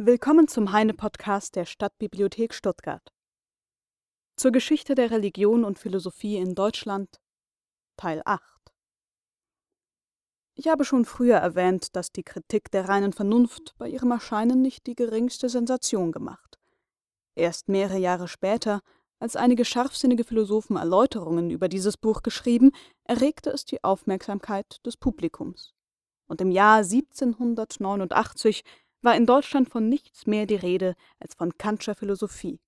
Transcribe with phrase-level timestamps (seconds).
[0.00, 3.12] Willkommen zum Heine-Podcast der Stadtbibliothek Stuttgart.
[4.36, 7.20] Zur Geschichte der Religion und Philosophie in Deutschland
[7.96, 8.40] Teil 8
[10.54, 14.86] Ich habe schon früher erwähnt, dass die Kritik der reinen Vernunft bei ihrem Erscheinen nicht
[14.86, 16.60] die geringste Sensation gemacht.
[17.34, 18.82] Erst mehrere Jahre später,
[19.18, 22.70] als einige scharfsinnige Philosophen Erläuterungen über dieses Buch geschrieben,
[23.02, 25.74] erregte es die Aufmerksamkeit des Publikums.
[26.28, 28.62] Und im Jahr 1789
[29.02, 32.60] war in Deutschland von nichts mehr die Rede als von Kantscher Philosophie.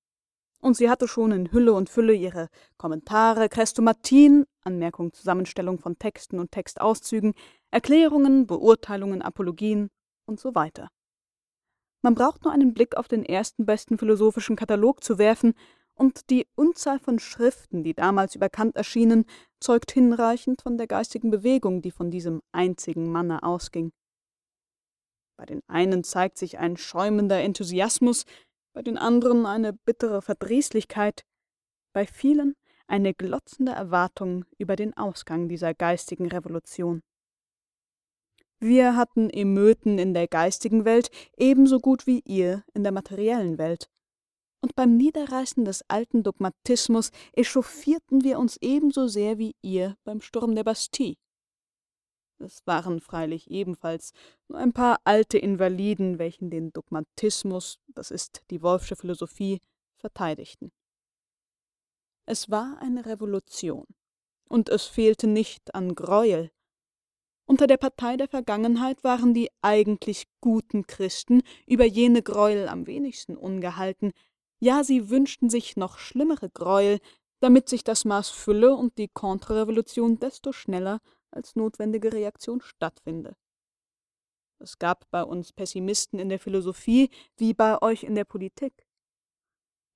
[0.60, 6.38] Und sie hatte schon in Hülle und Fülle ihre Kommentare, Chrestomatien, Anmerkung, Zusammenstellung von Texten
[6.38, 7.34] und Textauszügen,
[7.70, 9.90] Erklärungen, Beurteilungen, Apologien
[10.26, 10.90] und so weiter.
[12.02, 15.54] Man braucht nur einen Blick auf den ersten besten philosophischen Katalog zu werfen,
[16.00, 19.26] und die Unzahl von Schriften, die damals über Kant erschienen,
[19.60, 23.92] zeugt hinreichend von der geistigen Bewegung, die von diesem einzigen Manne ausging.
[25.40, 28.26] Bei den einen zeigt sich ein schäumender Enthusiasmus,
[28.74, 31.24] bei den anderen eine bittere Verdrießlichkeit,
[31.94, 32.56] bei vielen
[32.86, 37.00] eine glotzende Erwartung über den Ausgang dieser geistigen Revolution.
[38.58, 43.88] Wir hatten Emöten in der geistigen Welt ebenso gut wie ihr in der materiellen Welt.
[44.60, 50.54] Und beim Niederreißen des alten Dogmatismus echauffierten wir uns ebenso sehr wie ihr beim Sturm
[50.54, 51.16] der Bastille.
[52.40, 54.12] Es waren freilich ebenfalls
[54.48, 59.60] nur ein paar alte Invaliden, welchen den Dogmatismus, das ist die Wolfsche Philosophie,
[59.96, 60.72] verteidigten.
[62.24, 63.84] Es war eine Revolution,
[64.48, 66.50] und es fehlte nicht an Greuel.
[67.44, 73.36] Unter der Partei der Vergangenheit waren die eigentlich guten Christen über jene Greuel am wenigsten
[73.36, 74.12] ungehalten,
[74.60, 77.00] ja sie wünschten sich noch schlimmere Greuel,
[77.40, 81.00] damit sich das Maß fülle und die Konterrevolution desto schneller
[81.30, 83.36] als notwendige Reaktion stattfinde.
[84.58, 88.86] Es gab bei uns Pessimisten in der Philosophie wie bei euch in der Politik.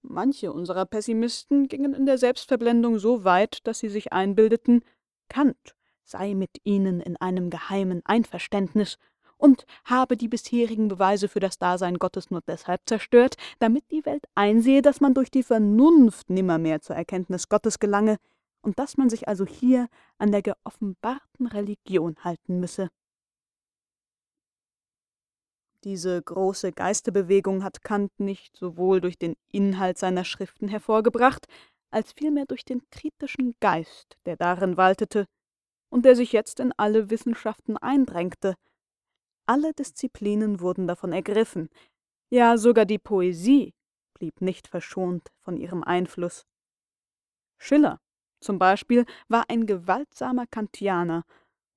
[0.03, 4.83] Manche unserer Pessimisten gingen in der Selbstverblendung so weit, dass sie sich einbildeten,
[5.29, 5.75] Kant
[6.05, 8.99] sei mit ihnen in einem geheimen Einverständnis
[9.37, 14.25] und habe die bisherigen Beweise für das Dasein Gottes nur deshalb zerstört, damit die Welt
[14.35, 18.19] einsehe, dass man durch die Vernunft nimmermehr zur Erkenntnis Gottes gelange,
[18.65, 19.89] und dass man sich also hier
[20.19, 22.91] an der geoffenbarten Religion halten müsse.
[25.85, 31.47] Diese große Geisterbewegung hat Kant nicht sowohl durch den Inhalt seiner Schriften hervorgebracht,
[31.91, 35.27] als vielmehr durch den kritischen Geist, der darin waltete
[35.91, 38.55] und der sich jetzt in alle Wissenschaften eindrängte.
[39.47, 41.69] Alle Disziplinen wurden davon ergriffen,
[42.31, 43.75] ja sogar die Poesie
[44.15, 46.47] blieb nicht verschont von ihrem Einfluss.
[47.59, 48.01] Schiller
[48.45, 51.25] zum Beispiel war ein gewaltsamer Kantianer,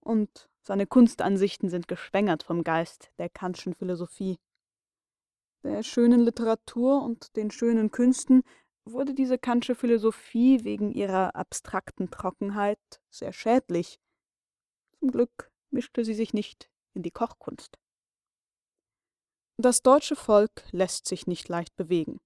[0.02, 4.38] und seine Kunstansichten sind geschwängert vom Geist der Kantschen Philosophie.
[5.64, 8.44] Der schönen Literatur und den schönen Künsten
[8.86, 12.80] wurde diese Kantsche Philosophie wegen ihrer abstrakten Trockenheit
[13.10, 14.00] sehr schädlich.
[15.00, 17.78] Zum Glück mischte sie sich nicht in die Kochkunst.
[19.58, 22.20] Das deutsche Volk lässt sich nicht leicht bewegen.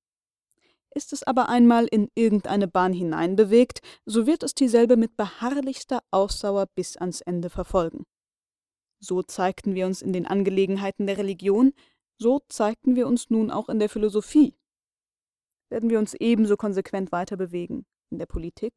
[0.94, 6.68] Ist es aber einmal in irgendeine Bahn hineinbewegt, so wird es dieselbe mit beharrlichster Ausdauer
[6.76, 8.06] bis ans Ende verfolgen.
[9.00, 11.74] So zeigten wir uns in den Angelegenheiten der Religion,
[12.18, 14.56] so zeigten wir uns nun auch in der Philosophie.
[15.70, 18.74] Werden wir uns ebenso konsequent weiter bewegen in der Politik?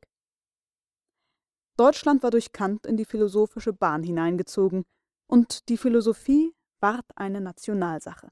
[1.77, 4.85] Deutschland war durch Kant in die philosophische Bahn hineingezogen,
[5.27, 8.29] und die Philosophie ward eine Nationalsache.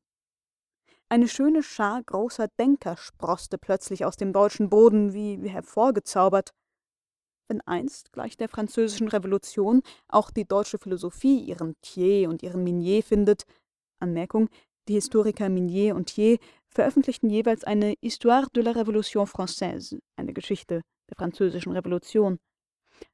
[1.13, 6.55] Eine schöne Schar großer Denker sproßte plötzlich aus dem deutschen Boden wie hervorgezaubert.
[7.49, 13.03] Wenn einst, gleich der französischen Revolution, auch die deutsche Philosophie ihren Thiers und ihren Minier
[13.03, 13.45] findet,
[13.99, 14.49] Anmerkung,
[14.89, 16.39] die Historiker Minier und Thiers
[16.71, 20.81] veröffentlichten jeweils eine Histoire de la Révolution française, eine Geschichte
[21.11, 22.39] der französischen Revolution.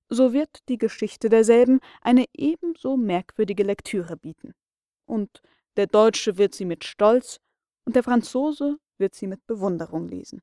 [0.09, 4.55] So wird die Geschichte derselben eine ebenso merkwürdige Lektüre bieten.
[5.05, 5.43] Und
[5.77, 7.41] der Deutsche wird sie mit Stolz
[7.89, 10.43] und der Franzose wird sie mit Bewunderung lesen.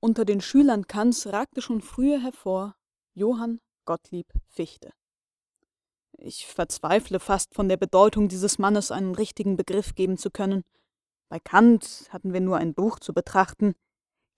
[0.00, 2.74] Unter den Schülern Kants ragte schon früher hervor
[3.12, 4.94] Johann Gottlieb Fichte.
[6.16, 10.62] Ich verzweifle fast von der Bedeutung dieses Mannes einen richtigen Begriff geben zu können.
[11.28, 13.74] Bei Kant hatten wir nur ein Buch zu betrachten,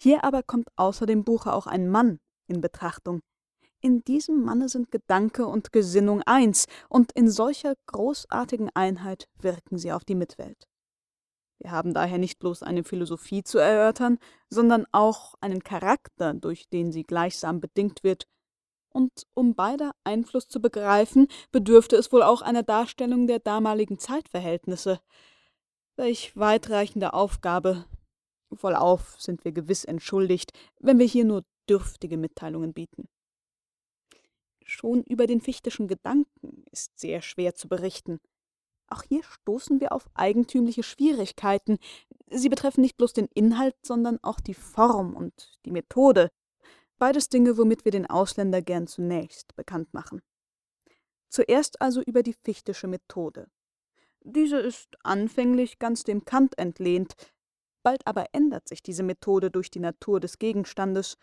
[0.03, 2.19] hier aber kommt außer dem Buche auch ein Mann
[2.49, 3.21] in Betrachtung.
[3.81, 9.93] In diesem Manne sind Gedanke und Gesinnung eins, und in solcher großartigen Einheit wirken sie
[9.93, 10.67] auf die Mitwelt.
[11.63, 14.19] Wir haben daher nicht bloß eine Philosophie zu erörtern,
[14.51, 18.27] sondern auch einen Charakter, durch den sie gleichsam bedingt wird.
[18.89, 25.01] Und um beider Einfluss zu begreifen, bedürfte es wohl auch einer Darstellung der damaligen Zeitverhältnisse.
[25.95, 27.85] Welch weitreichende Aufgabe.
[28.53, 33.09] Vollauf sind wir gewiss entschuldigt, wenn wir hier nur dürftige Mitteilungen bieten.
[34.65, 38.19] Schon über den fichtischen Gedanken ist sehr schwer zu berichten.
[38.93, 41.79] Auch hier stoßen wir auf eigentümliche Schwierigkeiten.
[42.31, 46.31] Sie betreffen nicht bloß den Inhalt, sondern auch die Form und die Methode.
[46.99, 50.21] Beides Dinge, womit wir den Ausländer gern zunächst bekannt machen.
[51.31, 53.49] Zuerst also über die fichtische Methode.
[54.21, 57.15] Diese ist anfänglich ganz dem Kant entlehnt,
[57.83, 61.17] bald aber ändert sich diese Methode durch die Natur des Gegenstandes.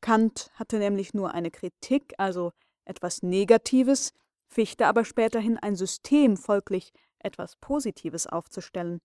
[0.00, 2.52] Kant hatte nämlich nur eine Kritik, also
[2.84, 4.12] etwas Negatives,
[4.52, 9.00] Fichte aber späterhin ein System, folglich etwas Positives aufzustellen.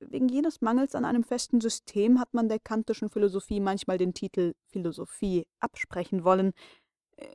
[0.00, 4.54] Wegen jenes Mangels an einem festen System hat man der kantischen Philosophie manchmal den Titel
[4.66, 6.52] Philosophie absprechen wollen.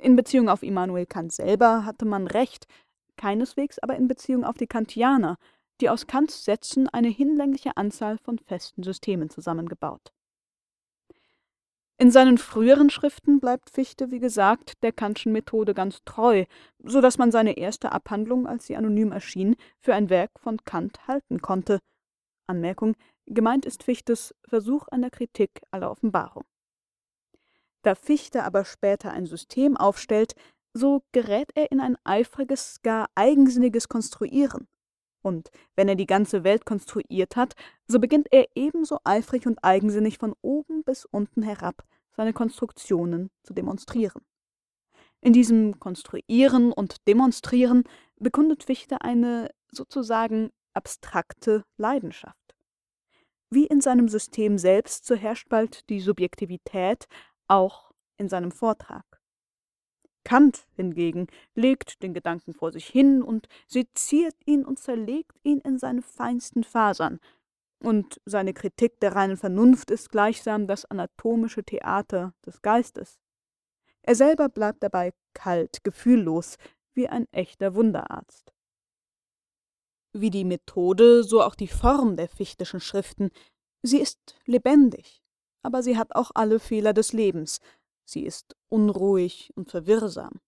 [0.01, 2.67] In Beziehung auf Immanuel Kant selber hatte man recht,
[3.15, 5.37] keineswegs aber in Beziehung auf die Kantianer,
[5.79, 10.11] die aus Kants Sätzen eine hinlängliche Anzahl von festen Systemen zusammengebaut.
[11.99, 16.45] In seinen früheren Schriften bleibt Fichte, wie gesagt, der Kantschen Methode ganz treu,
[16.83, 21.07] so dass man seine erste Abhandlung, als sie anonym erschien, für ein Werk von Kant
[21.07, 21.79] halten konnte.
[22.45, 22.95] Anmerkung:
[23.25, 26.43] Gemeint ist Fichtes Versuch einer Kritik aller Offenbarung.
[27.81, 30.35] Da Fichte aber später ein System aufstellt,
[30.73, 34.67] so gerät er in ein eifriges, gar eigensinniges Konstruieren.
[35.27, 37.53] Und wenn er die ganze Welt konstruiert hat,
[37.85, 41.83] so beginnt er ebenso eifrig und eigensinnig von oben bis unten herab
[42.15, 44.21] seine Konstruktionen zu demonstrieren.
[45.19, 47.83] In diesem Konstruieren und Demonstrieren
[48.15, 52.55] bekundet Fichte eine sozusagen abstrakte Leidenschaft.
[53.49, 57.03] Wie in seinem System selbst, so herrscht bald die Subjektivität
[57.49, 59.03] auch in seinem Vortrag.
[60.27, 65.79] Kant hingegen legt den Gedanken vor sich hin und seziert ihn und zerlegt ihn in
[65.79, 67.21] seine feinsten Fasern,
[67.79, 73.21] und seine Kritik der reinen Vernunft ist gleichsam das anatomische Theater des Geistes.
[74.01, 76.57] Er selber bleibt dabei kalt, gefühllos,
[76.93, 78.51] wie ein echter Wunderarzt.
[80.11, 83.29] Wie die Methode, so auch die Form der fichtischen Schriften.
[83.81, 85.21] Sie ist lebendig,
[85.61, 87.61] aber sie hat auch alle Fehler des Lebens,
[88.07, 90.39] Sie ist unruhig und verwirrsam.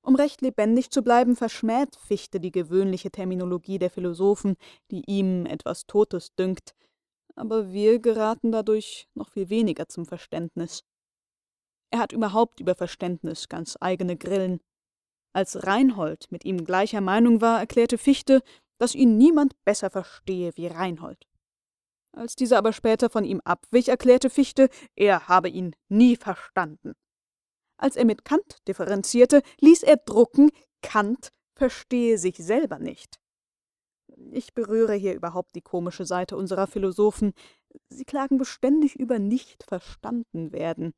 [0.00, 4.56] Um recht lebendig zu bleiben, verschmäht Fichte die gewöhnliche Terminologie der Philosophen,
[4.90, 6.74] die ihm etwas Totes dünkt,
[7.34, 10.84] aber wir geraten dadurch noch viel weniger zum Verständnis.
[11.90, 14.60] Er hat überhaupt über Verständnis ganz eigene Grillen.
[15.34, 18.42] Als Reinhold mit ihm gleicher Meinung war, erklärte Fichte,
[18.78, 21.26] dass ihn niemand besser verstehe wie Reinhold.
[22.16, 26.94] Als dieser aber später von ihm abwich, erklärte Fichte, er habe ihn nie verstanden.
[27.76, 33.20] Als er mit Kant differenzierte, ließ er drucken, Kant verstehe sich selber nicht.
[34.32, 37.34] Ich berühre hier überhaupt die komische Seite unserer Philosophen.
[37.90, 40.94] Sie klagen beständig über nicht verstanden werden.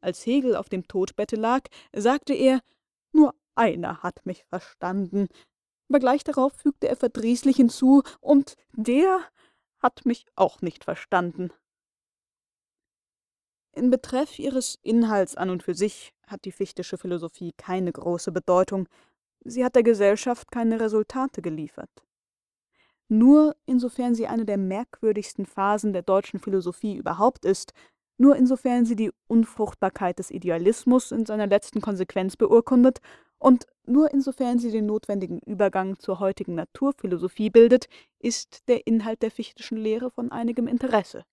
[0.00, 1.62] Als Hegel auf dem Todbette lag,
[1.92, 2.60] sagte er,
[3.12, 5.28] nur einer hat mich verstanden.
[5.88, 9.20] Aber gleich darauf fügte er verdrießlich hinzu, und der
[9.80, 11.50] hat mich auch nicht verstanden.
[13.72, 18.88] In Betreff ihres Inhalts an und für sich hat die fichtische Philosophie keine große Bedeutung,
[19.44, 21.90] sie hat der Gesellschaft keine Resultate geliefert.
[23.08, 27.72] Nur insofern sie eine der merkwürdigsten Phasen der deutschen Philosophie überhaupt ist,
[28.18, 33.00] nur insofern sie die Unfruchtbarkeit des Idealismus in seiner letzten Konsequenz beurkundet
[33.40, 39.30] und nur insofern sie den notwendigen Übergang zur heutigen Naturphilosophie bildet, ist der Inhalt der
[39.30, 41.24] Fichtischen Lehre von einigem Interesse.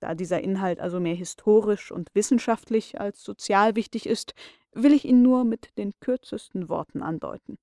[0.00, 4.34] Da dieser Inhalt also mehr historisch und wissenschaftlich als sozial wichtig ist,
[4.72, 7.58] will ich ihn nur mit den kürzesten Worten andeuten.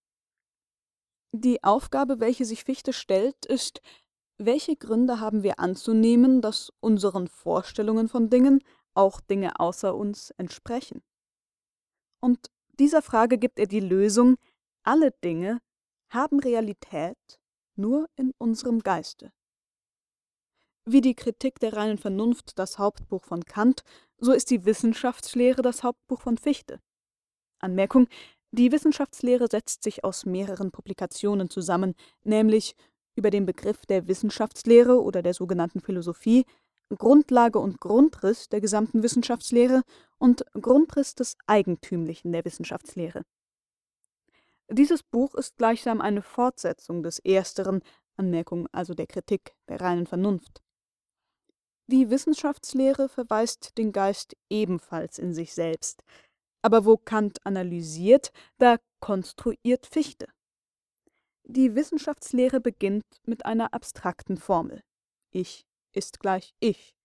[1.32, 3.82] Die Aufgabe, welche sich Fichte stellt, ist,
[4.38, 8.63] welche Gründe haben wir anzunehmen, dass unseren Vorstellungen von Dingen
[8.94, 11.01] auch Dinge außer uns entsprechen?
[12.20, 14.36] Und dieser Frage gibt er die Lösung,
[14.84, 15.60] alle Dinge
[16.10, 17.17] haben Realität
[17.75, 19.32] nur in unserem Geiste.
[20.86, 23.82] Wie die Kritik der reinen Vernunft das Hauptbuch von Kant,
[24.17, 26.79] so ist die Wissenschaftslehre das Hauptbuch von Fichte.
[27.60, 28.08] Anmerkung:
[28.51, 32.75] Die Wissenschaftslehre setzt sich aus mehreren Publikationen zusammen, nämlich
[33.15, 36.46] über den Begriff der Wissenschaftslehre oder der sogenannten Philosophie,
[36.89, 39.82] Grundlage und Grundriss der gesamten Wissenschaftslehre
[40.18, 43.24] und Grundriss des Eigentümlichen der Wissenschaftslehre.
[44.70, 47.82] Dieses Buch ist gleichsam eine Fortsetzung des ersteren,
[48.18, 50.62] Anmerkung also der Kritik der reinen Vernunft.
[51.88, 56.04] Die Wissenschaftslehre verweist den Geist ebenfalls in sich selbst,
[56.63, 60.27] aber wo Kant analysiert, da konstruiert Fichte.
[61.44, 64.82] Die Wissenschaftslehre beginnt mit einer abstrakten Formel.
[65.30, 66.95] Ich ist gleich ich.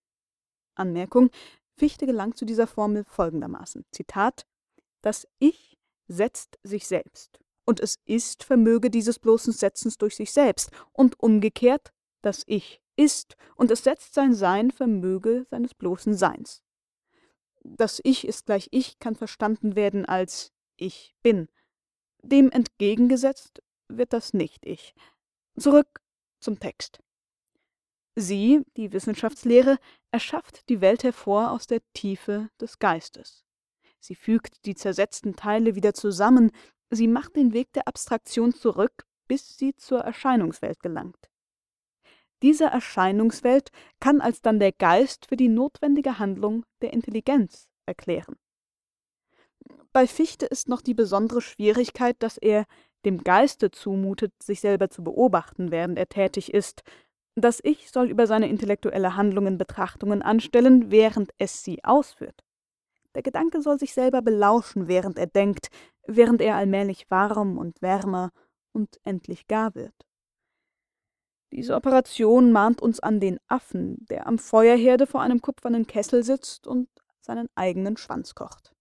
[0.75, 1.31] Anmerkung:
[1.77, 4.47] Fichte gelangt zu dieser Formel folgendermaßen: Zitat:
[5.03, 5.79] Das Ich
[6.09, 11.93] setzt sich selbst, und es ist Vermöge dieses bloßen Setzens durch sich selbst, und umgekehrt,
[12.23, 16.63] das Ich ist, und es setzt sein Sein Vermöge seines bloßen Seins.
[17.63, 21.49] Das Ich ist gleich Ich kann verstanden werden als Ich bin.
[22.23, 24.95] Dem entgegengesetzt wird das Nicht-Ich.
[25.57, 26.01] Zurück
[26.41, 27.01] zum Text.
[28.17, 29.79] Sie, die Wissenschaftslehre,
[30.11, 33.45] erschafft die Welt hervor aus der Tiefe des Geistes.
[34.01, 36.51] Sie fügt die zersetzten Teile wieder zusammen,
[36.91, 41.31] sie macht den Weg der Abstraktion zurück, bis sie zur Erscheinungswelt gelangt.
[42.43, 48.37] Diese Erscheinungswelt kann alsdann der Geist für die notwendige Handlung der Intelligenz erklären.
[49.93, 52.65] Bei Fichte ist noch die besondere Schwierigkeit, dass er
[53.05, 56.83] dem Geiste zumutet, sich selber zu beobachten, während er tätig ist.
[57.37, 62.45] Das Ich soll über seine intellektuelle Handlungen Betrachtungen anstellen, während es sie ausführt.
[63.15, 65.69] Der Gedanke soll sich selber belauschen, während er denkt,
[66.07, 68.31] während er allmählich warm und wärmer
[68.73, 69.95] und endlich gar wird.
[71.53, 76.67] Diese Operation mahnt uns an den Affen, der am Feuerherde vor einem kupfernen Kessel sitzt
[76.67, 76.89] und
[77.21, 78.73] seinen eigenen Schwanz kocht.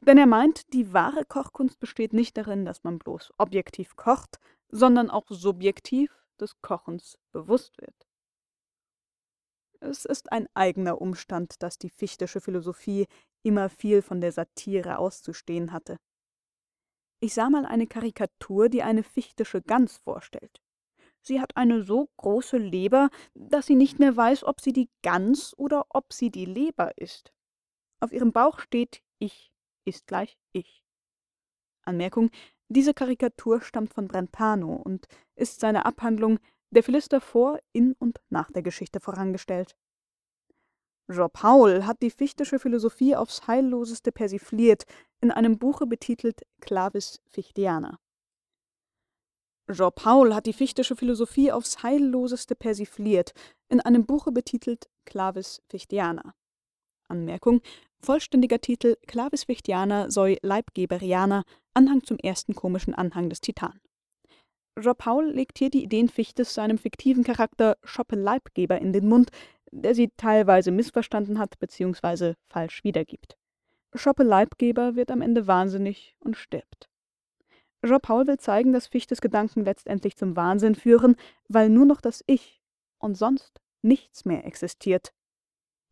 [0.00, 4.38] Denn er meint, die wahre Kochkunst besteht nicht darin, dass man bloß objektiv kocht,
[4.68, 7.94] sondern auch subjektiv des Kochens bewusst wird.
[9.80, 13.06] Es ist ein eigener Umstand, dass die fichtische Philosophie
[13.42, 15.96] immer viel von der Satire auszustehen hatte.
[17.20, 20.60] Ich sah mal eine Karikatur, die eine fichtische Gans vorstellt.
[21.20, 25.56] Sie hat eine so große Leber, dass sie nicht mehr weiß, ob sie die Gans
[25.56, 27.32] oder ob sie die Leber ist.
[28.00, 29.52] Auf ihrem Bauch steht Ich
[29.84, 30.84] ist gleich Ich.
[31.82, 32.30] Anmerkung:
[32.72, 36.38] Diese Karikatur stammt von Brentano und ist seine Abhandlung
[36.70, 39.76] Der Philister vor, in und nach der Geschichte vorangestellt.
[41.10, 44.84] Jean Paul hat die fichtische Philosophie aufs Heilloseste persifliert
[45.20, 47.98] in einem Buche betitelt Clavis Fichtiana.
[49.70, 53.34] Jean Paul hat die fichtische Philosophie aufs Heilloseste persifliert
[53.68, 56.34] in einem Buche betitelt Clavis Fichtiana.
[57.12, 57.60] Anmerkung:
[58.00, 63.78] Vollständiger Titel Clavis Fichtiana soi Leibgeberiana, Anhang zum ersten komischen Anhang des Titan.
[64.80, 69.30] Jean Paul legt hier die Ideen Fichtes seinem fiktiven Charakter Schoppe Leibgeber in den Mund,
[69.70, 72.34] der sie teilweise missverstanden hat bzw.
[72.48, 73.36] falsch wiedergibt.
[73.94, 76.88] Schoppe Leibgeber wird am Ende wahnsinnig und stirbt.
[77.84, 81.16] Jean Paul will zeigen, dass Fichtes Gedanken letztendlich zum Wahnsinn führen,
[81.48, 82.62] weil nur noch das Ich
[82.98, 85.12] und sonst nichts mehr existiert.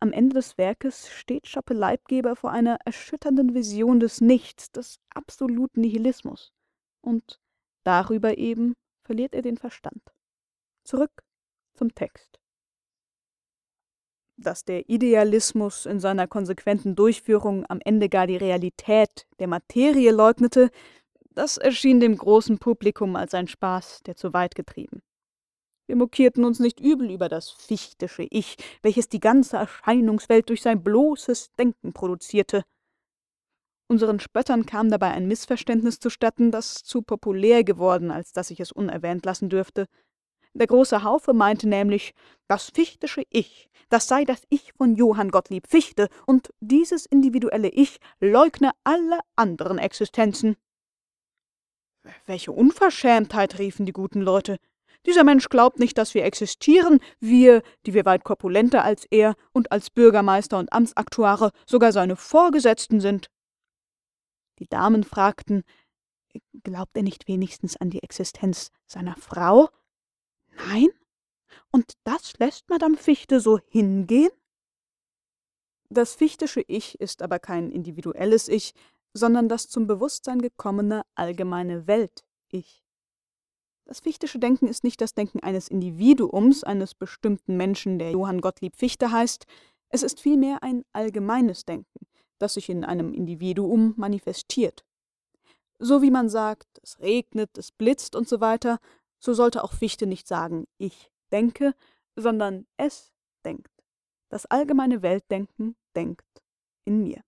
[0.02, 5.82] Am Ende des Werkes steht Schoppe Leibgeber vor einer erschütternden Vision des Nichts, des absoluten
[5.82, 6.54] Nihilismus.
[7.02, 7.38] Und
[7.84, 10.02] darüber eben verliert er den Verstand.
[10.84, 11.10] Zurück
[11.74, 12.40] zum Text.
[14.38, 20.70] Dass der Idealismus in seiner konsequenten Durchführung am Ende gar die Realität der Materie leugnete,
[21.34, 25.02] das erschien dem großen Publikum als ein Spaß, der zu weit getrieben.
[25.90, 30.84] Wir mokierten uns nicht übel über das fichtische Ich, welches die ganze Erscheinungswelt durch sein
[30.84, 32.62] bloßes Denken produzierte.
[33.88, 38.70] Unseren Spöttern kam dabei ein Missverständnis zustatten, das zu populär geworden, als dass ich es
[38.70, 39.86] unerwähnt lassen dürfte.
[40.54, 42.14] Der große Haufe meinte nämlich,
[42.46, 47.98] das fichtische Ich, das sei das Ich von Johann Gottlieb Fichte, und dieses individuelle Ich
[48.20, 50.54] leugne alle anderen Existenzen.
[52.26, 54.58] Welche Unverschämtheit, riefen die guten Leute.
[55.06, 59.72] Dieser Mensch glaubt nicht, dass wir existieren, wir, die wir weit korpulenter als er und
[59.72, 63.30] als Bürgermeister und Amtsaktuare sogar seine Vorgesetzten sind.
[64.58, 65.62] Die Damen fragten,
[66.62, 69.70] glaubt er nicht wenigstens an die Existenz seiner Frau?
[70.68, 70.88] Nein?
[71.72, 74.30] Und das lässt Madame Fichte so hingehen?
[75.88, 78.74] Das fichtische Ich ist aber kein individuelles Ich,
[79.12, 82.84] sondern das zum Bewusstsein gekommene allgemeine Welt-Ich.
[83.90, 88.76] Das fichtische Denken ist nicht das Denken eines Individuums, eines bestimmten Menschen, der Johann Gottlieb
[88.76, 89.46] Fichte heißt,
[89.88, 92.06] es ist vielmehr ein allgemeines Denken,
[92.38, 94.84] das sich in einem Individuum manifestiert.
[95.80, 98.78] So wie man sagt, es regnet, es blitzt und so weiter,
[99.18, 101.74] so sollte auch Fichte nicht sagen, ich denke,
[102.14, 103.12] sondern es
[103.44, 103.72] denkt.
[104.28, 106.44] Das allgemeine Weltdenken denkt
[106.84, 107.24] in mir.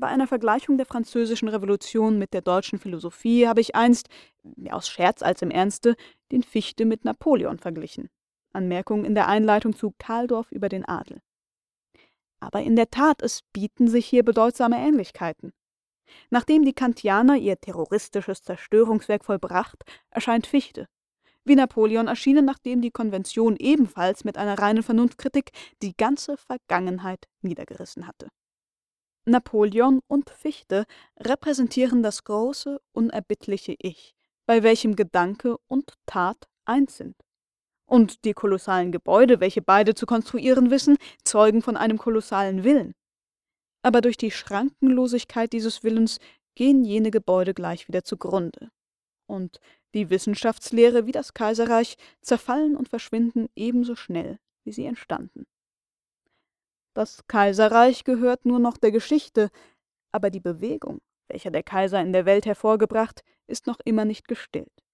[0.00, 4.08] Bei einer Vergleichung der Französischen Revolution mit der deutschen Philosophie habe ich einst,
[4.42, 5.94] mehr aus Scherz als im Ernste,
[6.32, 8.08] den Fichte mit Napoleon verglichen.
[8.54, 11.20] Anmerkung in der Einleitung zu Karldorf über den Adel.
[12.40, 15.52] Aber in der Tat, es bieten sich hier bedeutsame Ähnlichkeiten.
[16.30, 20.86] Nachdem die Kantianer ihr terroristisches Zerstörungswerk vollbracht, erscheint Fichte.
[21.44, 25.50] Wie Napoleon erschienen, nachdem die Konvention ebenfalls mit einer reinen Vernunftkritik
[25.82, 28.28] die ganze Vergangenheit niedergerissen hatte.
[29.26, 30.86] Napoleon und Fichte
[31.18, 34.14] repräsentieren das große, unerbittliche Ich,
[34.46, 37.16] bei welchem Gedanke und Tat eins sind.
[37.86, 42.94] Und die kolossalen Gebäude, welche beide zu konstruieren wissen, zeugen von einem kolossalen Willen.
[43.82, 46.18] Aber durch die Schrankenlosigkeit dieses Willens
[46.54, 48.70] gehen jene Gebäude gleich wieder zugrunde.
[49.26, 49.60] Und
[49.94, 55.46] die Wissenschaftslehre wie das Kaiserreich zerfallen und verschwinden ebenso schnell, wie sie entstanden.
[56.94, 59.50] Das Kaiserreich gehört nur noch der Geschichte,
[60.12, 64.84] aber die Bewegung, welche der Kaiser in der Welt hervorgebracht, ist noch immer nicht gestillt.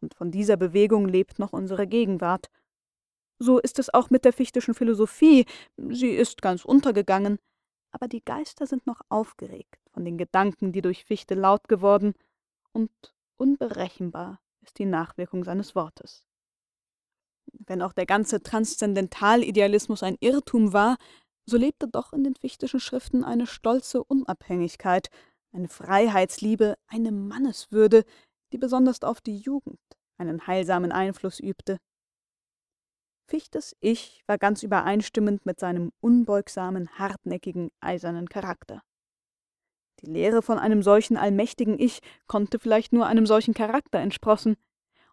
[0.00, 2.50] Und von dieser Bewegung lebt noch unsere Gegenwart.
[3.38, 5.46] So ist es auch mit der fichtischen Philosophie,
[5.76, 7.38] sie ist ganz untergegangen,
[7.90, 12.14] aber die Geister sind noch aufgeregt von den Gedanken, die durch Fichte laut geworden,
[12.72, 12.90] und
[13.36, 16.26] unberechenbar ist die Nachwirkung seines Wortes.
[17.66, 20.96] Wenn auch der ganze Transzendentalidealismus ein Irrtum war,
[21.46, 25.08] so lebte doch in den fichtischen Schriften eine stolze Unabhängigkeit,
[25.52, 28.04] eine Freiheitsliebe, eine Manneswürde,
[28.52, 29.80] die besonders auf die Jugend
[30.18, 31.78] einen heilsamen Einfluss übte.
[33.26, 38.82] Fichtes Ich war ganz übereinstimmend mit seinem unbeugsamen, hartnäckigen, eisernen Charakter.
[40.00, 44.56] Die Lehre von einem solchen allmächtigen Ich konnte vielleicht nur einem solchen Charakter entsprossen,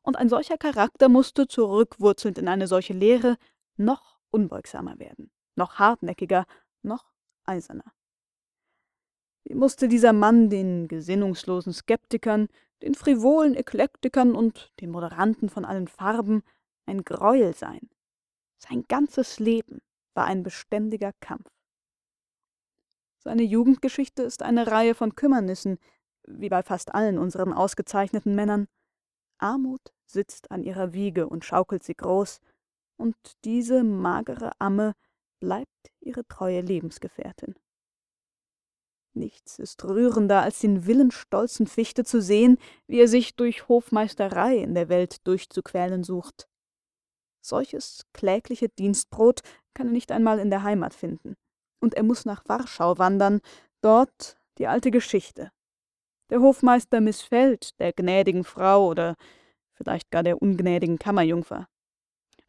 [0.01, 3.37] und ein solcher Charakter musste, zurückwurzelnd in eine solche Lehre,
[3.75, 6.47] noch unbeugsamer werden noch hartnäckiger,
[6.81, 7.13] noch
[7.45, 7.93] eiserner.
[9.43, 12.47] Wie musste dieser Mann den gesinnungslosen Skeptikern,
[12.81, 16.43] den frivolen Eklektikern und den Moderanten von allen Farben
[16.85, 17.89] ein Greuel sein.
[18.57, 19.81] Sein ganzes Leben
[20.13, 21.49] war ein beständiger Kampf.
[23.19, 25.77] Seine Jugendgeschichte ist eine Reihe von Kümmernissen,
[26.25, 28.67] wie bei fast allen unseren ausgezeichneten Männern.
[29.39, 32.39] Armut sitzt an ihrer Wiege und schaukelt sie groß,
[32.97, 34.93] und diese magere Amme
[35.39, 37.55] bleibt ihre treue Lebensgefährtin.
[39.13, 44.75] Nichts ist rührender, als den willenstolzen Fichte zu sehen, wie er sich durch Hofmeisterei in
[44.75, 46.47] der Welt durchzuquälen sucht.
[47.41, 49.41] Solches klägliche Dienstbrot
[49.73, 51.35] kann er nicht einmal in der Heimat finden,
[51.81, 53.41] und er muss nach Warschau wandern,
[53.81, 55.51] dort die alte Geschichte.
[56.29, 59.15] Der Hofmeister missfällt der gnädigen Frau oder
[59.73, 61.67] vielleicht gar der ungnädigen Kammerjungfer.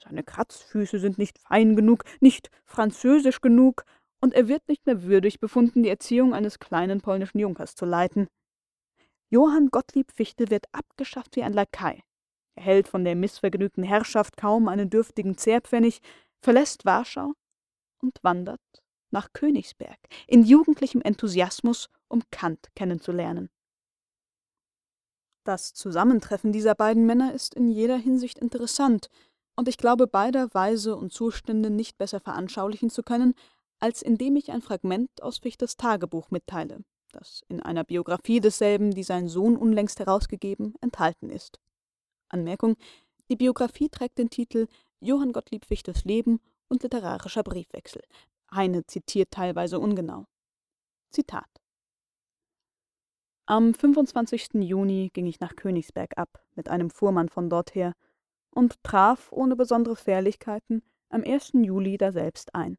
[0.03, 3.85] Seine Kratzfüße sind nicht fein genug, nicht französisch genug,
[4.23, 8.29] und er wird nicht mehr würdig befunden, die Erziehung eines kleinen polnischen Junkers zu leiten.
[9.31, 12.03] Johann Gottlieb Fichte wird abgeschafft wie ein Lakai.
[12.57, 16.01] Er hält von der missvergnügten Herrschaft kaum einen dürftigen Zehrpfennig,
[16.43, 17.33] verlässt Warschau
[18.03, 18.61] und wandert
[19.11, 23.51] nach Königsberg in jugendlichem Enthusiasmus, um Kant kennenzulernen.
[25.45, 29.09] Das Zusammentreffen dieser beiden Männer ist in jeder Hinsicht interessant,
[29.57, 33.35] und ich glaube beider Weise und Zustände nicht besser veranschaulichen zu können,
[33.79, 39.03] als indem ich ein Fragment aus Fichters Tagebuch mitteile, das in einer Biografie desselben, die
[39.03, 41.59] sein Sohn unlängst herausgegeben, enthalten ist.
[42.29, 42.77] Anmerkung:
[43.29, 44.67] Die Biografie trägt den Titel
[45.01, 48.03] Johann Gottlieb Fichters Leben und literarischer Briefwechsel.
[48.55, 50.27] Heine zitiert teilweise ungenau.
[51.11, 51.49] Zitat
[53.47, 54.51] Am 25.
[54.55, 57.95] Juni ging ich nach Königsberg ab, mit einem Fuhrmann von dorther,
[58.51, 61.53] und traf ohne besondere Fährlichkeiten am 1.
[61.55, 62.79] Juli daselbst ein.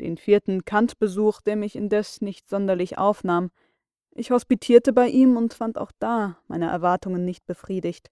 [0.00, 3.50] Den vierten Kant-Besuch, der mich indes nicht sonderlich aufnahm.
[4.10, 8.10] Ich hospitierte bei ihm und fand auch da meine Erwartungen nicht befriedigt.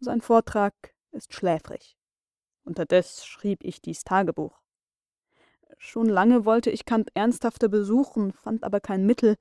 [0.00, 0.74] Sein Vortrag
[1.12, 1.96] ist schläfrig.
[2.64, 4.60] Unterdes schrieb ich dies Tagebuch.
[5.78, 9.36] Schon lange wollte ich Kant ernsthafter besuchen, fand aber kein Mittel.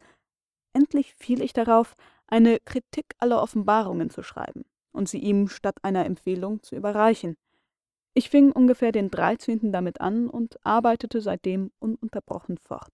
[0.73, 1.95] Endlich fiel ich darauf,
[2.27, 7.37] eine Kritik aller Offenbarungen zu schreiben und sie ihm statt einer Empfehlung zu überreichen.
[8.13, 9.71] Ich fing ungefähr den 13.
[9.71, 12.93] damit an und arbeitete seitdem ununterbrochen fort.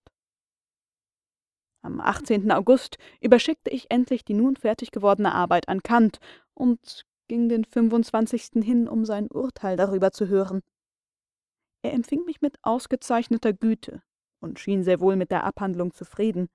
[1.82, 2.52] Am 18.
[2.52, 6.20] August überschickte ich endlich die nun fertig gewordene Arbeit an Kant
[6.54, 8.64] und ging den 25.
[8.64, 10.62] hin, um sein Urteil darüber zu hören.
[11.84, 14.02] Er empfing mich mit ausgezeichneter Güte
[14.40, 16.50] und schien sehr wohl mit der Abhandlung zufrieden.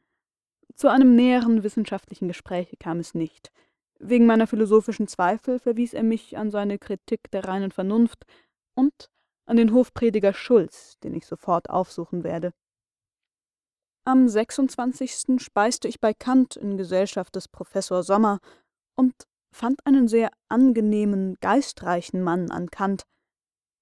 [0.75, 3.53] Zu einem näheren wissenschaftlichen Gespräche kam es nicht,
[4.03, 8.25] Wegen meiner philosophischen Zweifel verwies er mich an seine Kritik der reinen Vernunft
[8.75, 9.11] und
[9.45, 12.53] an den Hofprediger Schulz, den ich sofort aufsuchen werde.
[14.07, 15.43] Am 26.
[15.43, 18.39] speiste ich bei Kant in Gesellschaft des Professor Sommer
[18.97, 19.13] und
[19.55, 23.03] fand einen sehr angenehmen, geistreichen Mann an Kant.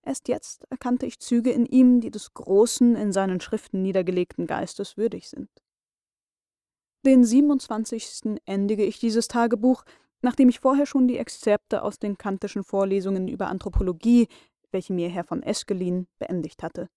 [0.04, 4.96] Erst jetzt erkannte ich Züge in ihm, die des großen, in seinen Schriften niedergelegten Geistes
[4.96, 5.48] würdig sind.
[7.06, 8.40] Den 27.
[8.44, 9.84] endige ich dieses Tagebuch,
[10.22, 14.28] nachdem ich vorher schon die Exzerpte aus den kantischen Vorlesungen über Anthropologie,
[14.70, 16.88] welche mir Herr von Eskelin, beendigt hatte.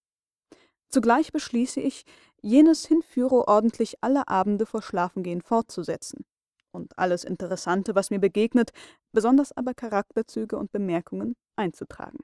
[0.88, 2.04] Zugleich beschließe ich,
[2.42, 6.24] jenes Hinführo ordentlich alle Abende vor Schlafengehen fortzusetzen
[6.72, 8.72] und alles Interessante, was mir begegnet,
[9.12, 12.18] besonders aber Charakterzüge und Bemerkungen, einzutragen.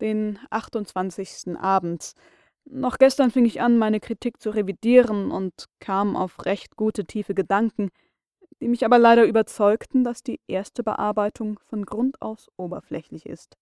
[0.00, 1.56] Den 28.
[1.56, 2.14] abends.
[2.64, 7.34] Noch gestern fing ich an, meine Kritik zu revidieren und kam auf recht gute tiefe
[7.34, 7.90] Gedanken,
[8.60, 13.56] die mich aber leider überzeugten, dass die erste Bearbeitung von Grund aus oberflächlich ist.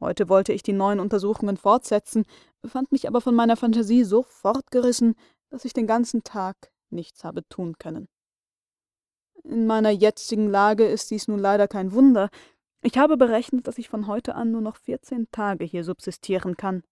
[0.00, 2.24] Heute wollte ich die neuen Untersuchungen fortsetzen,
[2.64, 5.14] fand mich aber von meiner Fantasie so fortgerissen,
[5.50, 6.56] dass ich den ganzen Tag
[6.90, 8.08] nichts habe tun können.
[9.44, 12.30] In meiner jetzigen Lage ist dies nun leider kein Wunder.
[12.82, 16.82] Ich habe berechnet, dass ich von heute an nur noch vierzehn Tage hier subsistieren kann.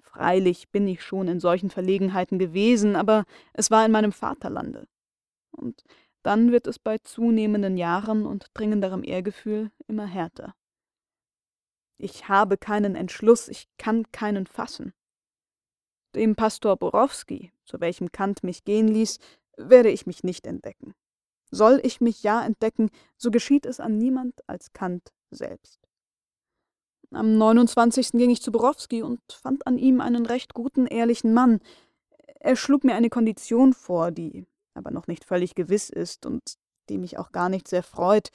[0.00, 4.86] Freilich bin ich schon in solchen Verlegenheiten gewesen, aber es war in meinem Vaterlande.
[5.50, 5.84] Und
[6.22, 10.54] dann wird es bei zunehmenden Jahren und dringenderem Ehrgefühl immer härter.
[11.96, 14.94] Ich habe keinen Entschluss, ich kann keinen fassen.
[16.14, 19.18] Dem Pastor Borowski, zu welchem Kant mich gehen ließ,
[19.56, 20.94] werde ich mich nicht entdecken.
[21.50, 25.80] Soll ich mich ja entdecken, so geschieht es an niemand als Kant selbst.
[27.12, 28.12] Am 29.
[28.12, 31.60] ging ich zu Borowski und fand an ihm einen recht guten, ehrlichen Mann.
[32.38, 34.46] Er schlug mir eine Kondition vor, die
[34.80, 36.42] aber noch nicht völlig gewiss ist und
[36.88, 38.30] die mich auch gar nicht sehr freut.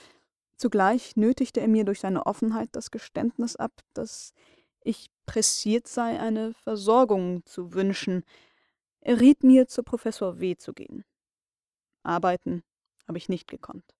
[0.55, 4.33] Zugleich nötigte er mir durch seine Offenheit das Geständnis ab, dass
[4.81, 8.23] ich pressiert sei, eine Versorgung zu wünschen.
[9.01, 10.55] Er riet mir, zu Professor W.
[10.55, 11.03] zu gehen.
[12.03, 12.63] Arbeiten
[13.07, 13.95] habe ich nicht gekonnt.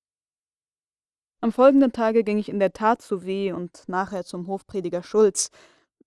[1.41, 3.51] Am folgenden Tage ging ich in der Tat zu W.
[3.51, 5.49] und nachher zum Hofprediger Schulz.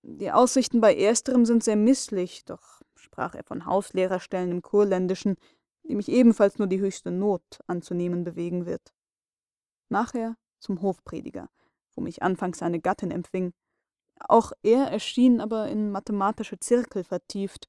[0.02, 5.36] Die Aussichten bei ersterem sind sehr misslich, doch sprach er von Hauslehrerstellen im Kurländischen,
[5.88, 8.92] die mich ebenfalls nur die höchste Not anzunehmen bewegen wird.
[9.88, 11.48] Nachher zum Hofprediger,
[11.94, 13.52] wo mich anfangs seine Gattin empfing,
[14.20, 17.68] auch er erschien aber in mathematische Zirkel vertieft.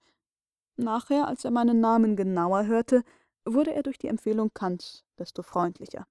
[0.76, 3.04] Nachher, als er meinen Namen genauer hörte,
[3.46, 6.08] wurde er durch die Empfehlung Kants desto freundlicher.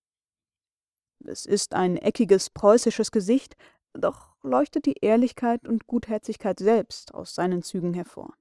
[1.25, 3.57] Es ist ein eckiges preußisches Gesicht,
[3.93, 8.35] doch leuchtet die Ehrlichkeit und Gutherzigkeit selbst aus seinen Zügen hervor.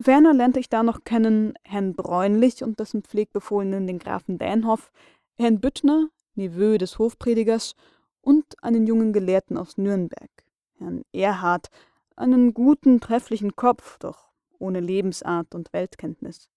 [0.00, 4.92] Ferner lernte ich da noch kennen Herrn Bräunlich und dessen Pflegbefohlenen den Grafen Dänhoff,
[5.36, 7.74] Herrn Büttner, Neveu des Hofpredigers,
[8.20, 10.30] und einen jungen Gelehrten aus Nürnberg,
[10.78, 11.68] Herrn Erhard,
[12.14, 16.48] einen guten, trefflichen Kopf, doch ohne Lebensart und Weltkenntnis.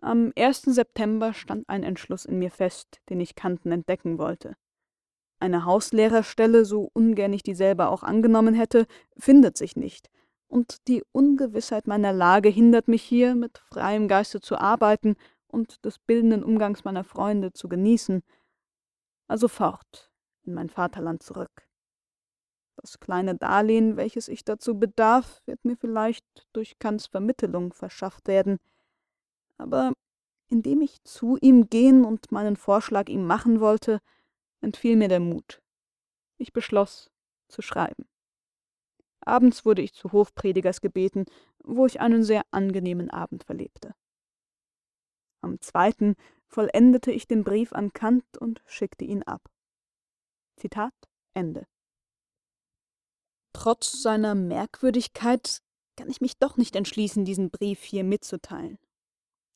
[0.00, 0.62] Am 1.
[0.62, 4.56] September stand ein Entschluss in mir fest, den ich Kanten entdecken wollte.
[5.38, 10.10] Eine Hauslehrerstelle, so ungern ich dieselbe auch angenommen hätte, findet sich nicht,
[10.52, 15.98] und die Ungewissheit meiner Lage hindert mich hier, mit freiem Geiste zu arbeiten und des
[15.98, 18.22] bildenden Umgangs meiner Freunde zu genießen.
[19.28, 20.12] Also fort
[20.42, 21.66] in mein Vaterland zurück.
[22.76, 28.58] Das kleine Darlehen, welches ich dazu bedarf, wird mir vielleicht durch Kants Vermittelung verschafft werden.
[29.56, 29.94] Aber
[30.48, 34.00] indem ich zu ihm gehen und meinen Vorschlag ihm machen wollte,
[34.60, 35.62] entfiel mir der Mut.
[36.36, 37.10] Ich beschloss,
[37.48, 38.04] zu schreiben.
[39.24, 41.26] Abends wurde ich zu Hofpredigers gebeten,
[41.62, 43.94] wo ich einen sehr angenehmen Abend verlebte.
[45.40, 49.42] Am zweiten vollendete ich den Brief an Kant und schickte ihn ab.
[50.56, 50.94] Zitat
[51.34, 51.66] Ende.
[53.52, 55.60] Trotz seiner Merkwürdigkeit
[55.96, 58.78] kann ich mich doch nicht entschließen, diesen Brief hier mitzuteilen.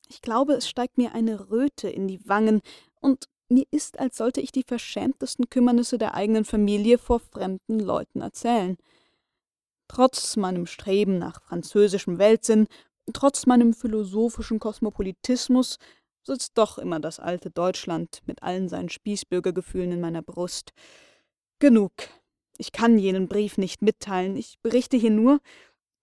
[0.07, 2.61] Ich glaube, es steigt mir eine Röte in die Wangen,
[2.99, 8.21] und mir ist, als sollte ich die verschämtesten Kümmernisse der eigenen Familie vor fremden Leuten
[8.21, 8.77] erzählen.
[9.87, 12.67] Trotz meinem Streben nach französischem Weltsinn,
[13.13, 15.77] trotz meinem philosophischen Kosmopolitismus,
[16.23, 20.73] sitzt doch immer das alte Deutschland mit allen seinen Spießbürgergefühlen in meiner Brust.
[21.59, 21.93] Genug.
[22.57, 24.35] Ich kann jenen Brief nicht mitteilen.
[24.35, 25.39] Ich berichte hier nur,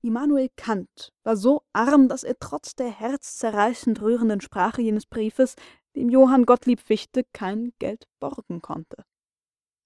[0.03, 5.57] Immanuel Kant war so arm, dass er trotz der herzzerreißend rührenden Sprache jenes Briefes
[5.97, 9.05] dem Johann Gottlieb Fichte kein Geld borgen konnte.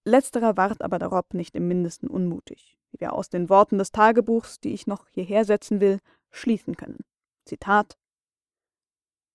[0.08, 4.60] Letzterer ward aber darob nicht im mindesten unmutig, wie wir aus den Worten des Tagebuchs,
[4.60, 7.04] die ich noch hierher setzen will, schließen können.
[7.44, 7.98] Zitat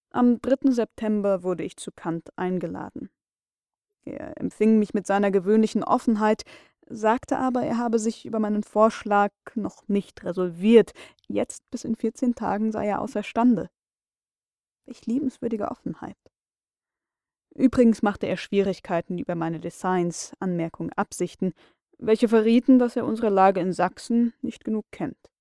[0.09, 0.71] Am 3.
[0.71, 3.09] September wurde ich zu Kant eingeladen.
[4.05, 6.43] Er empfing mich mit seiner gewöhnlichen Offenheit,
[6.87, 10.93] sagte aber, er habe sich über meinen Vorschlag noch nicht resolviert,
[11.27, 13.69] jetzt bis in vierzehn Tagen sei er außerstande.
[14.85, 16.17] Ich liebenswürdige Offenheit.
[17.55, 21.53] Übrigens machte er Schwierigkeiten über meine Designs, Anmerkung, Absichten,
[21.97, 25.31] welche verrieten, dass er unsere Lage in Sachsen nicht genug kennt.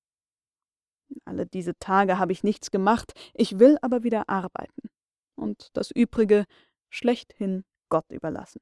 [1.25, 4.91] Alle diese Tage habe ich nichts gemacht, ich will aber wieder arbeiten
[5.37, 6.45] und das Übrige
[6.91, 8.61] schlechthin Gott überlassen.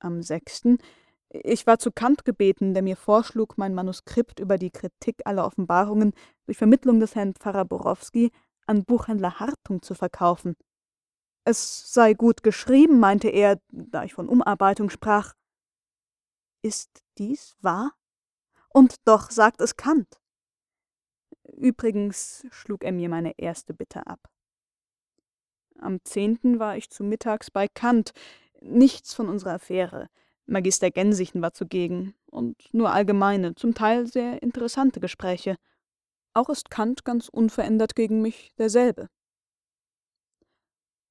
[0.00, 0.78] Am sechsten
[1.42, 6.12] ich war zu Kant gebeten, der mir vorschlug, mein Manuskript über die Kritik aller Offenbarungen
[6.46, 8.30] durch Vermittlung des Herrn Pfarrer Borowski
[8.66, 10.54] an Buchhändler Hartung zu verkaufen.
[11.44, 15.34] Es sei gut geschrieben, meinte er, da ich von Umarbeitung sprach.
[16.62, 17.92] Ist dies wahr?
[18.70, 20.20] Und doch sagt es Kant.
[21.52, 24.30] Übrigens schlug er mir meine erste Bitte ab.
[25.78, 28.12] Am zehnten war ich zu mittags bei Kant.
[28.62, 30.08] Nichts von unserer Affäre.
[30.46, 35.56] Magister Gensichen war zugegen und nur allgemeine, zum Teil sehr interessante Gespräche.
[36.32, 39.08] Auch ist Kant ganz unverändert gegen mich derselbe.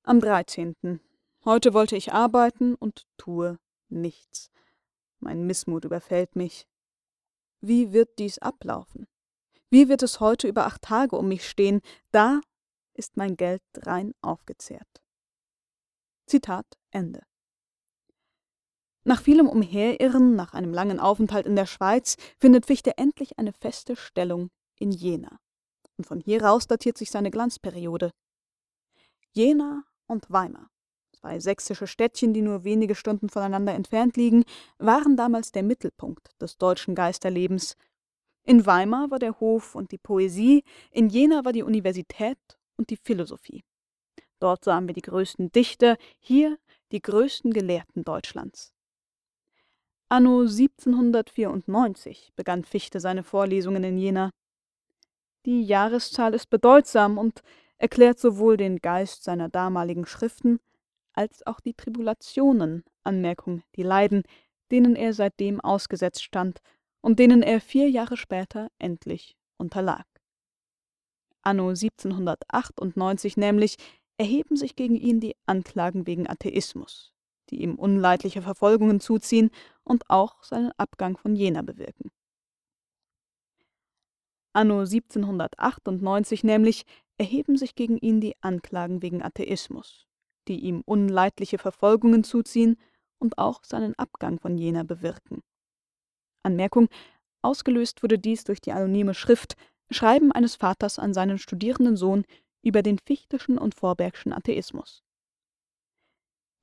[0.05, 0.99] Am 13.
[1.45, 4.51] Heute wollte ich arbeiten und tue nichts.
[5.19, 6.67] Mein Missmut überfällt mich.
[7.61, 9.07] Wie wird dies ablaufen?
[9.69, 11.79] Wie wird es heute über acht Tage um mich stehen?
[12.11, 12.41] Da
[12.93, 15.01] ist mein Geld rein aufgezehrt.
[16.25, 17.21] Zitat Ende.
[19.05, 23.95] Nach vielem Umherirren, nach einem langen Aufenthalt in der Schweiz, findet Fichte endlich eine feste
[23.95, 25.39] Stellung in Jena.
[25.95, 28.11] Und von hier aus datiert sich seine Glanzperiode.
[29.31, 30.69] Jena und Weimar,
[31.11, 34.45] zwei sächsische Städtchen, die nur wenige Stunden voneinander entfernt liegen,
[34.77, 37.75] waren damals der Mittelpunkt des deutschen Geisterlebens.
[38.45, 42.37] In Weimar war der Hof und die Poesie, in Jena war die Universität
[42.77, 43.63] und die Philosophie.
[44.39, 46.57] Dort sahen wir die größten Dichter, hier
[46.91, 48.73] die größten Gelehrten Deutschlands.
[50.09, 54.29] Anno 1794 begann Fichte seine Vorlesungen in Jena.
[55.45, 57.41] Die Jahreszahl ist bedeutsam und
[57.83, 60.61] erklärt sowohl den Geist seiner damaligen Schriften
[61.11, 64.23] als auch die Tribulationen, Anmerkung, die Leiden,
[64.71, 66.61] denen er seitdem ausgesetzt stand
[67.01, 70.05] und denen er vier Jahre später endlich unterlag.
[71.41, 73.75] Anno 1798 nämlich
[74.15, 77.13] erheben sich gegen ihn die Anklagen wegen Atheismus,
[77.49, 79.51] die ihm unleidliche Verfolgungen zuziehen
[79.83, 82.11] und auch seinen Abgang von Jena bewirken.
[84.53, 86.85] Anno 1798 nämlich
[87.17, 90.07] erheben sich gegen ihn die Anklagen wegen Atheismus,
[90.47, 92.77] die ihm unleidliche Verfolgungen zuziehen
[93.19, 95.41] und auch seinen Abgang von Jena bewirken.
[96.43, 96.89] Anmerkung:
[97.41, 99.55] Ausgelöst wurde dies durch die anonyme Schrift
[99.91, 102.25] Schreiben eines Vaters an seinen studierenden Sohn
[102.63, 105.03] über den fichtischen und vorbergschen Atheismus.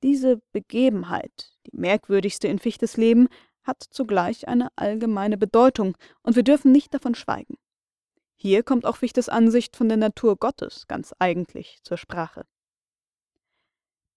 [0.03, 3.27] Diese Begebenheit, die merkwürdigste in Fichtes Leben,
[3.63, 7.57] hat zugleich eine allgemeine Bedeutung, und wir dürfen nicht davon schweigen.
[8.43, 12.47] Hier kommt auch Fichtes Ansicht von der Natur Gottes ganz eigentlich zur Sprache.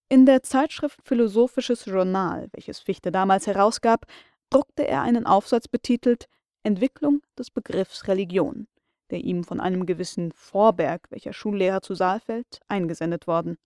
[0.09, 4.07] In der Zeitschrift Philosophisches Journal, welches Fichte damals herausgab,
[4.49, 6.31] druckte er einen Aufsatz betitelt
[6.63, 8.67] Entwicklung des Begriffs Religion,
[9.11, 13.59] der ihm von einem gewissen Vorberg, welcher Schullehrer zu Saalfeld, eingesendet worden.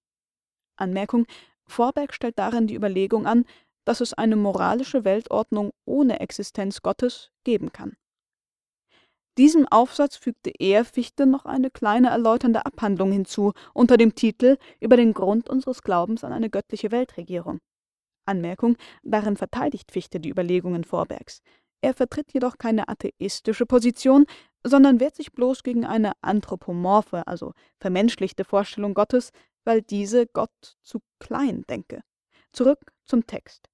[0.75, 1.27] Anmerkung
[1.69, 3.45] Vorberg stellt darin die Überlegung an,
[3.85, 7.97] dass es eine moralische Weltordnung ohne Existenz Gottes geben kann.
[9.39, 14.97] Diesem Aufsatz fügte er Fichte noch eine kleine erläuternde Abhandlung hinzu unter dem Titel Über
[14.97, 17.61] den Grund unseres Glaubens an eine göttliche Weltregierung.
[18.25, 21.41] Anmerkung: Darin verteidigt Fichte die Überlegungen Vorbergs.
[21.81, 24.27] Er vertritt jedoch keine atheistische Position,
[24.65, 29.31] sondern wehrt sich bloß gegen eine anthropomorphe, also vermenschlichte Vorstellung Gottes,
[29.63, 32.03] weil diese Gott zu klein denke.
[32.53, 33.69] Zurück zum Text.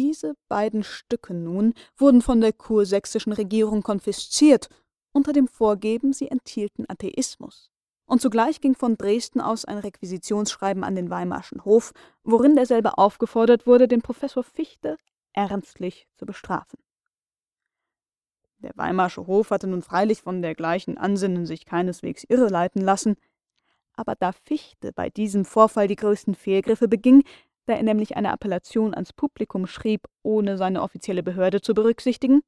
[0.00, 4.70] Diese beiden Stücke nun wurden von der kursächsischen Regierung konfisziert,
[5.12, 7.70] unter dem Vorgeben, sie enthielten Atheismus.
[8.06, 11.92] Und zugleich ging von Dresden aus ein Requisitionsschreiben an den Weimarschen Hof,
[12.24, 14.96] worin derselbe aufgefordert wurde, den Professor Fichte
[15.34, 16.78] ernstlich zu bestrafen.
[18.56, 23.16] Der Weimarsche Hof hatte nun freilich von dergleichen Ansinnen sich keineswegs irreleiten lassen,
[23.92, 27.22] aber da Fichte bei diesem Vorfall die größten Fehlgriffe beging,
[27.70, 32.42] da er nämlich eine Appellation ans Publikum schrieb, ohne seine offizielle Behörde zu berücksichtigen.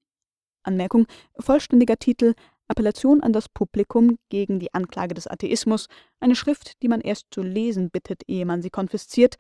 [0.65, 1.07] Anmerkung:
[1.39, 2.35] Vollständiger Titel:
[2.67, 5.87] Appellation an das Publikum gegen die Anklage des Atheismus,
[6.19, 9.37] eine Schrift, die man erst zu lesen bittet, ehe man sie konfisziert.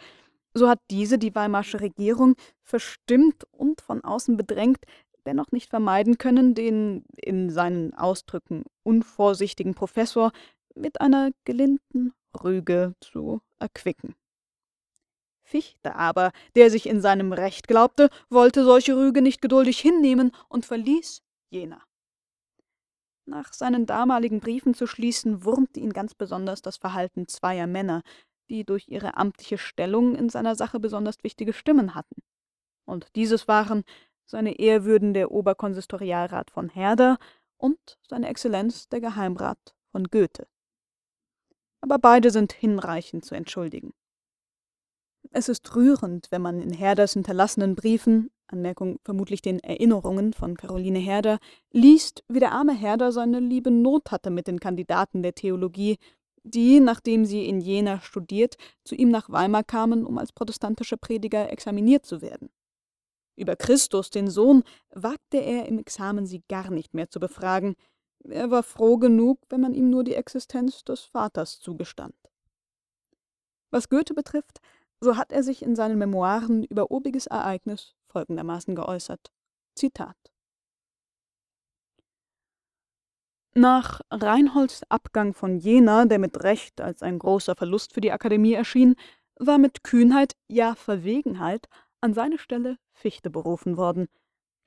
[0.54, 4.84] So hat diese die Weimarsche Regierung verstimmt und von außen bedrängt,
[5.26, 10.30] dennoch nicht vermeiden können, den in seinen Ausdrücken unvorsichtigen Professor
[10.76, 12.12] mit einer gelinden
[12.44, 14.14] Rüge zu erquicken.
[15.52, 20.64] Fichte aber, der sich in seinem Recht glaubte, wollte solche Rüge nicht geduldig hinnehmen und
[20.64, 21.82] verließ Jena.
[23.26, 28.00] Nach seinen damaligen Briefen zu schließen, wurmte ihn ganz besonders das Verhalten zweier Männer,
[28.48, 32.22] die durch ihre amtliche Stellung in seiner Sache besonders wichtige Stimmen hatten.
[32.86, 33.84] Und dieses waren
[34.24, 37.18] seine Ehrwürden der Oberkonsistorialrat von Herder
[37.58, 40.48] und seine Exzellenz der Geheimrat von Goethe.
[41.82, 43.92] Aber beide sind hinreichend zu entschuldigen.
[45.34, 50.98] Es ist rührend, wenn man in Herders hinterlassenen Briefen, Anmerkung vermutlich den Erinnerungen von Caroline
[50.98, 51.38] Herder,
[51.72, 55.96] liest, wie der arme Herder seine liebe Not hatte mit den Kandidaten der Theologie,
[56.44, 61.50] die, nachdem sie in Jena studiert, zu ihm nach Weimar kamen, um als protestantischer Prediger
[61.50, 62.50] examiniert zu werden.
[63.34, 67.74] Über Christus, den Sohn, wagte er im Examen sie gar nicht mehr zu befragen.
[68.24, 72.14] Er war froh genug, wenn man ihm nur die Existenz des Vaters zugestand.
[73.70, 74.60] Was Goethe betrifft,
[75.02, 79.32] so hat er sich in seinen Memoiren über obiges Ereignis folgendermaßen geäußert.
[79.74, 80.16] Zitat
[83.54, 88.54] Nach Reinholds Abgang von Jena, der mit Recht als ein großer Verlust für die Akademie
[88.54, 88.94] erschien,
[89.38, 91.68] war mit Kühnheit, ja Verwegenheit,
[92.00, 94.06] an seine Stelle Fichte berufen worden,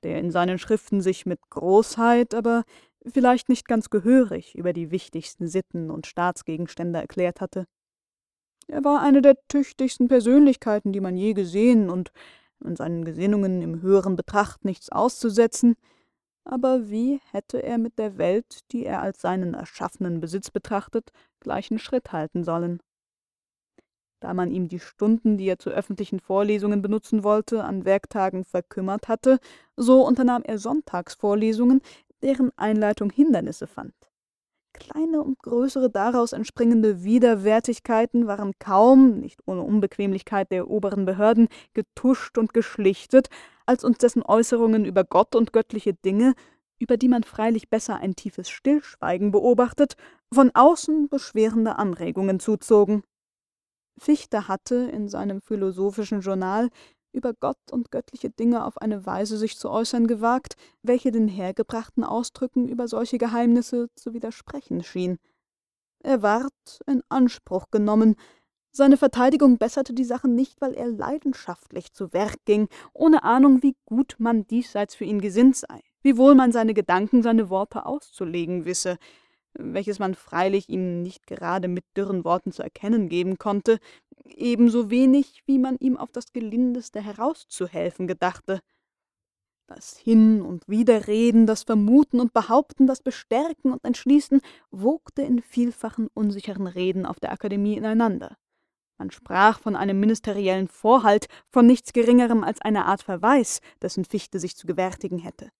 [0.02, 2.64] der in seinen Schriften sich mit Großheit, aber
[3.06, 7.66] vielleicht nicht ganz gehörig über die wichtigsten Sitten und Staatsgegenstände erklärt hatte.
[8.68, 12.12] Er war eine der tüchtigsten Persönlichkeiten, die man je gesehen, und
[12.64, 15.76] an seinen Gesinnungen im höheren Betracht nichts auszusetzen,
[16.44, 21.78] aber wie hätte er mit der Welt, die er als seinen erschaffenen Besitz betrachtet, gleichen
[21.78, 22.80] Schritt halten sollen?
[24.20, 29.08] Da man ihm die Stunden, die er zu öffentlichen Vorlesungen benutzen wollte, an Werktagen verkümmert
[29.08, 29.38] hatte,
[29.76, 31.82] so unternahm er Sonntagsvorlesungen,
[32.22, 33.94] deren Einleitung Hindernisse fand.
[34.78, 42.38] Kleine und größere daraus entspringende Widerwärtigkeiten waren kaum, nicht ohne Unbequemlichkeit der oberen Behörden, getuscht
[42.38, 43.28] und geschlichtet,
[43.64, 46.34] als uns dessen Äußerungen über Gott und göttliche Dinge,
[46.78, 49.96] über die man freilich besser ein tiefes Stillschweigen beobachtet,
[50.32, 53.02] von außen beschwerende Anregungen zuzogen.
[53.98, 56.68] Fichte hatte in seinem philosophischen Journal
[57.12, 62.04] über Gott und göttliche Dinge auf eine Weise sich zu äußern gewagt, welche den hergebrachten
[62.04, 65.18] Ausdrücken über solche Geheimnisse zu widersprechen schien.
[66.00, 68.16] Er ward in Anspruch genommen,
[68.76, 73.74] seine Verteidigung besserte die Sache nicht, weil er leidenschaftlich zu Werk ging, ohne Ahnung, wie
[73.86, 78.66] gut man diesseits für ihn gesinnt sei, wie wohl man seine Gedanken, seine Worte auszulegen
[78.66, 78.98] wisse,
[79.54, 83.78] welches man freilich ihm nicht gerade mit dürren Worten zu erkennen geben konnte,
[84.24, 88.60] ebenso wenig, wie man ihm auf das Gelindeste herauszuhelfen gedachte.
[89.66, 96.08] Das Hin- und Widerreden, das Vermuten und Behaupten, das Bestärken und Entschließen wogte in vielfachen
[96.14, 98.36] unsicheren Reden auf der Akademie ineinander.
[98.98, 104.38] Man sprach von einem ministeriellen Vorhalt, von nichts Geringerem als einer Art Verweis, dessen Fichte
[104.38, 105.50] sich zu gewärtigen hätte.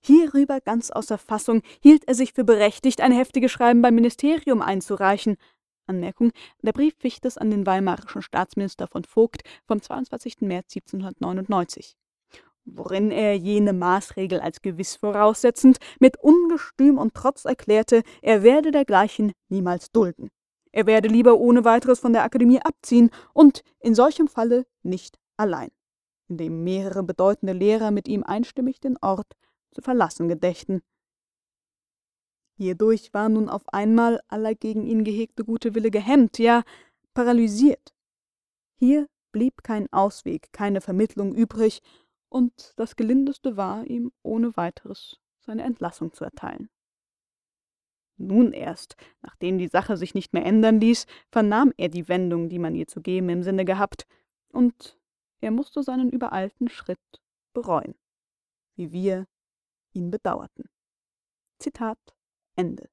[0.00, 5.36] Hierüber ganz außer Fassung hielt er sich für berechtigt, ein heftiges Schreiben beim Ministerium einzureichen.
[5.88, 10.42] Anmerkung: Der Brief Fichtes an den weimarischen Staatsminister von Vogt vom 22.
[10.42, 11.96] März 1799
[12.70, 19.32] worin er jene Maßregel als gewiss voraussetzend mit Ungestüm und Trotz erklärte, er werde dergleichen
[19.48, 20.30] niemals dulden.
[20.70, 25.70] Er werde lieber ohne weiteres von der Akademie abziehen und in solchem Falle nicht allein,
[26.28, 29.32] indem mehrere bedeutende Lehrer mit ihm einstimmig den Ort
[29.72, 30.82] zu verlassen gedächten.
[32.58, 36.64] Hierdurch war nun auf einmal aller gegen ihn gehegte gute Wille gehemmt, ja
[37.14, 37.94] paralysiert.
[38.74, 41.82] Hier blieb kein Ausweg, keine Vermittlung übrig,
[42.28, 46.68] und das Gelindeste war, ihm ohne weiteres seine Entlassung zu erteilen.
[48.16, 52.58] Nun erst, nachdem die Sache sich nicht mehr ändern ließ, vernahm er die Wendung, die
[52.58, 54.04] man ihr zu geben im Sinne gehabt,
[54.52, 54.98] und
[55.40, 56.98] er musste seinen übereilten Schritt
[57.54, 57.94] bereuen,
[58.74, 59.28] wie wir
[59.92, 60.68] ihn bedauerten.
[61.60, 62.17] Zitat
[62.58, 62.88] Ende.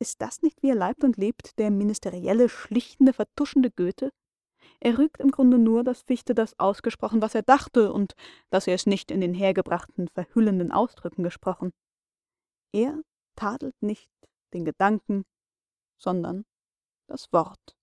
[0.00, 4.10] Ist das nicht, wie er leibt und lebt, der ministerielle, schlichtende, vertuschende Goethe?
[4.80, 8.14] Er rügt im Grunde nur, dass Fichte das ausgesprochen, was er dachte, und
[8.50, 11.72] dass er es nicht in den hergebrachten, verhüllenden Ausdrücken gesprochen.
[12.72, 13.02] Er
[13.34, 14.10] tadelt nicht
[14.52, 15.24] den Gedanken,
[15.96, 16.44] sondern
[17.08, 17.77] das Wort.